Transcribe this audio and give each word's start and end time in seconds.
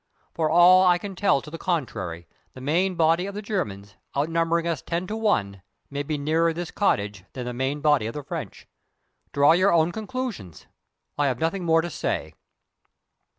For 0.33 0.49
all 0.49 0.83
I 0.87 0.97
can 0.97 1.15
tell 1.15 1.43
to 1.43 1.51
the 1.51 1.59
contrary, 1.59 2.27
the 2.55 2.59
main 2.59 2.95
body 2.95 3.27
of 3.27 3.35
the 3.35 3.41
Germans, 3.43 3.97
outnumbering 4.17 4.65
us 4.67 4.81
ten 4.81 5.05
to 5.05 5.15
one, 5.15 5.61
may 5.91 6.01
be 6.01 6.17
nearer 6.17 6.53
this 6.53 6.71
cottage 6.71 7.23
than 7.33 7.45
the 7.45 7.53
main 7.53 7.81
body 7.81 8.07
of 8.07 8.15
the 8.15 8.23
French. 8.23 8.67
Draw 9.31 9.51
your 9.51 9.71
own 9.71 9.91
conclusions. 9.91 10.65
I 11.19 11.27
have 11.27 11.37
nothing 11.39 11.65
more 11.65 11.83
to 11.83 11.91
say." 11.91 12.33